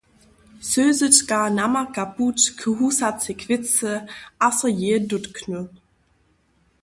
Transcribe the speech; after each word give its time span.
Sylzyčka 0.69 1.39
namaka 1.57 2.03
puć 2.15 2.39
k 2.59 2.61
husacej 2.77 3.35
kwětce 3.41 3.91
a 4.45 4.47
so 4.57 4.67
jeje 4.79 4.97
dótkny. 5.09 5.59